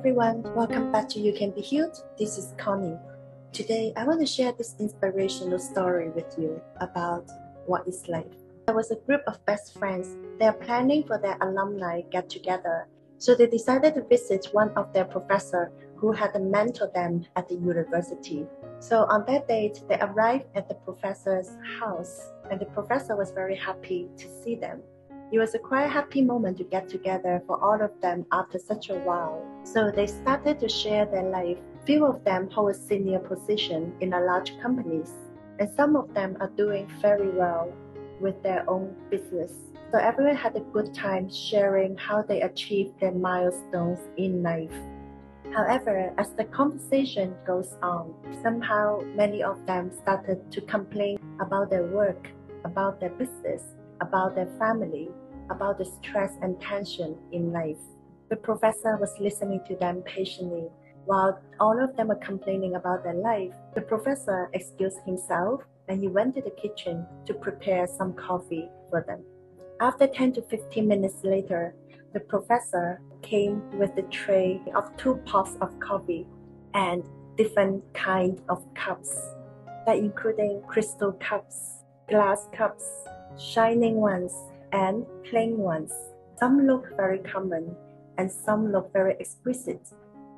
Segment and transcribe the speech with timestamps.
[0.00, 2.02] everyone, welcome back to You Can Be Healed.
[2.18, 2.96] This is Connie.
[3.52, 7.28] Today, I want to share this inspirational story with you about
[7.66, 8.24] what is life.
[8.64, 10.16] There was a group of best friends.
[10.38, 14.90] They are planning for their alumni get together, so they decided to visit one of
[14.94, 18.46] their professor who had mentored them at the university.
[18.78, 23.54] So on that date, they arrived at the professor's house, and the professor was very
[23.54, 24.80] happy to see them.
[25.32, 28.90] It was a quite happy moment to get together for all of them after such
[28.90, 29.46] a while.
[29.62, 31.58] So they started to share their life.
[31.86, 35.12] Few of them hold a senior position in a large companies,
[35.60, 37.72] and some of them are doing very well
[38.20, 39.52] with their own business.
[39.92, 44.74] So everyone had a good time sharing how they achieved their milestones in life.
[45.54, 51.84] However, as the conversation goes on, somehow many of them started to complain about their
[51.84, 52.28] work,
[52.64, 53.62] about their business,
[54.00, 55.08] about their family,
[55.50, 57.76] about the stress and tension in life.
[58.30, 60.68] The professor was listening to them patiently.
[61.04, 66.08] While all of them were complaining about their life, the professor excused himself and he
[66.08, 69.24] went to the kitchen to prepare some coffee for them.
[69.80, 71.74] After 10 to 15 minutes later,
[72.12, 76.26] the professor came with a tray of two pots of coffee
[76.74, 77.02] and
[77.36, 79.16] different kind of cups
[79.86, 82.84] that including crystal cups, glass cups,
[83.38, 84.32] shining ones,
[84.72, 85.92] and plain ones.
[86.38, 87.74] Some look very common,
[88.18, 89.88] and some look very exquisite,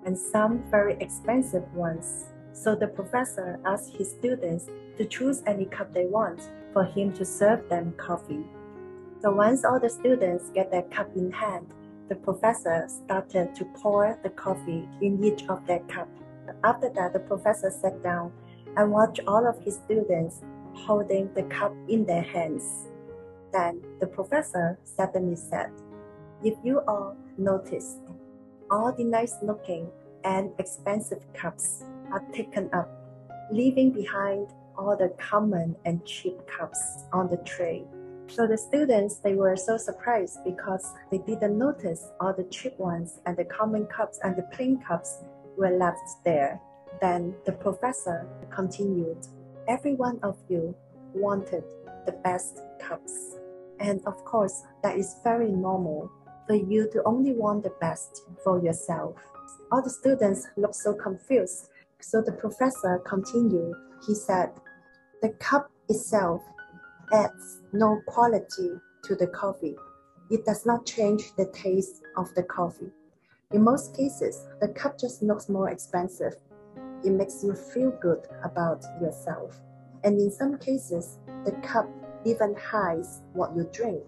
[0.04, 2.26] and some very expensive ones.
[2.52, 4.66] So the professor asked his students
[4.98, 8.44] to choose any cup they want for him to serve them coffee.
[9.22, 11.66] So once all the students get their cup in hand,
[12.08, 16.08] the professor started to pour the coffee in each of their cup.
[16.64, 18.32] After that, the professor sat down
[18.76, 20.42] and watched all of his students
[20.74, 22.88] holding the cup in their hands.
[23.52, 25.70] Then the professor suddenly said,
[26.42, 27.98] If you all noticed,
[28.70, 29.88] all the nice looking
[30.24, 32.88] and expensive cups are taken up,
[33.50, 37.84] leaving behind all the common and cheap cups on the tray.
[38.28, 43.20] So the students they were so surprised because they didn't notice all the cheap ones
[43.26, 45.18] and the common cups and the plain cups
[45.58, 46.58] were left there.
[47.00, 49.26] Then the professor continued,
[49.68, 50.74] Every one of you
[51.14, 51.64] wanted
[52.06, 53.36] the best cups.
[53.82, 56.10] And of course, that is very normal
[56.46, 59.16] for you to only want the best for yourself.
[59.72, 61.68] All the students looked so confused.
[62.00, 63.74] So the professor continued.
[64.06, 64.50] He said,
[65.20, 66.42] The cup itself
[67.12, 68.70] adds no quality
[69.04, 69.76] to the coffee.
[70.30, 72.92] It does not change the taste of the coffee.
[73.52, 76.34] In most cases, the cup just looks more expensive.
[77.04, 79.60] It makes you feel good about yourself.
[80.04, 81.88] And in some cases, the cup
[82.24, 84.02] even hides what you drink.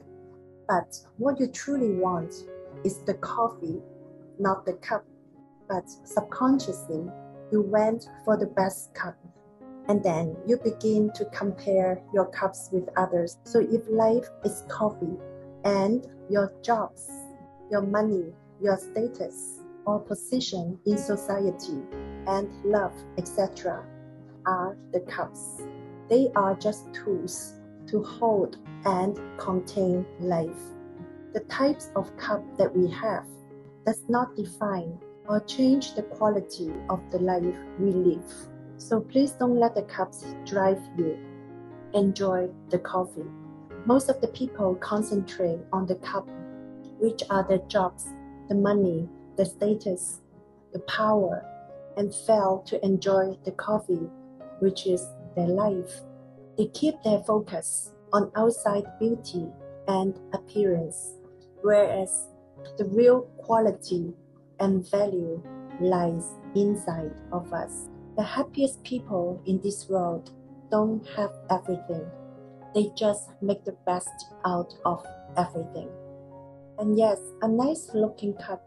[0.69, 2.34] But what you truly want
[2.84, 3.82] is the coffee,
[4.38, 5.04] not the cup.
[5.69, 7.10] But subconsciously,
[7.53, 9.16] you went for the best cup.
[9.88, 13.38] And then you begin to compare your cups with others.
[13.44, 15.19] So if life is coffee
[15.64, 17.10] and your jobs,
[17.70, 18.32] your money,
[18.62, 21.82] your status, or position in society,
[22.26, 23.84] and love, etc.,
[24.47, 25.62] are the cups.
[26.08, 27.54] They are just tools
[27.89, 30.62] to hold and contain life.
[31.33, 33.27] The types of cup that we have
[33.84, 38.33] does not define or change the quality of the life we live.
[38.77, 41.19] So please don't let the cups drive you.
[41.95, 43.25] Enjoy the coffee.
[43.87, 46.28] Most of the people concentrate on the cup,
[46.99, 48.09] which are their jobs,
[48.49, 50.21] the money, the status,
[50.72, 51.45] the power,
[51.97, 54.09] and fail to enjoy the coffee,
[54.61, 55.06] which is
[55.37, 56.03] their life.
[56.56, 59.48] They keep their focus on outside beauty
[59.88, 61.15] and appearance,
[61.62, 62.28] whereas
[62.78, 64.15] the real quality
[64.60, 65.42] and value
[65.81, 67.88] lies inside of us.
[68.16, 70.31] The happiest people in this world
[70.70, 72.06] don't have everything.
[72.75, 75.04] They just make the best out of
[75.36, 75.88] everything.
[76.78, 78.62] And yes, a nice looking cup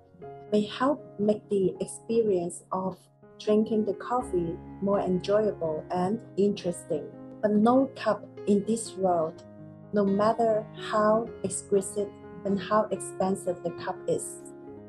[0.52, 2.98] may help make the experience of
[3.40, 7.06] drinking the coffee more enjoyable and interesting.
[7.48, 9.46] But no cup in this world,
[9.94, 12.12] no matter how exquisite
[12.44, 14.42] and how expensive the cup is,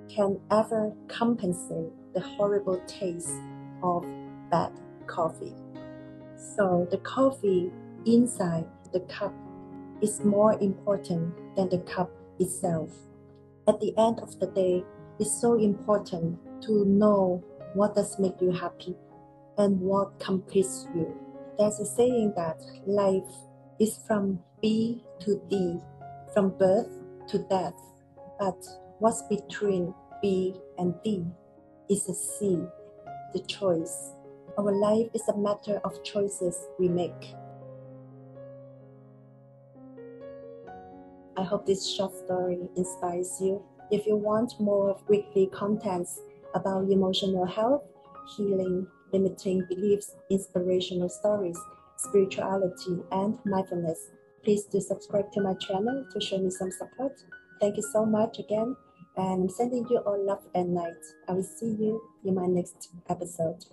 [0.09, 3.31] can ever compensate the horrible taste
[3.85, 4.05] of
[4.51, 4.73] bad
[5.07, 5.55] coffee.
[6.57, 7.71] So the coffee
[8.07, 9.33] inside the cup
[10.03, 12.11] is more important than the cup
[12.41, 12.91] itself.
[13.69, 14.83] At the end of the day,
[15.21, 17.41] it's so important to know
[17.75, 18.97] what does make you happy
[19.59, 21.15] and what completes you.
[21.59, 23.35] There's a saying that life
[23.81, 25.79] is from B to D,
[26.33, 26.89] from birth
[27.29, 27.75] to death.
[28.39, 28.65] But
[29.01, 31.27] what's between B and D?
[31.89, 32.59] is a C,
[33.33, 34.13] the choice.
[34.59, 37.35] Our life is a matter of choices we make.
[41.37, 43.65] I hope this short story inspires you.
[43.91, 46.21] If you want more weekly contents
[46.55, 47.85] about emotional health,
[48.37, 51.59] healing, limiting beliefs, inspirational stories,
[51.97, 54.11] spirituality, and mindfulness,
[54.45, 57.13] please do subscribe to my channel to show me some support.
[57.61, 58.77] Thank you so much again,
[59.17, 61.05] and I'm sending you all love and light.
[61.29, 63.65] I will see you in my next episode.